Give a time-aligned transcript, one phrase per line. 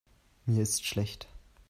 [0.47, 1.27] Mir ist schlecht.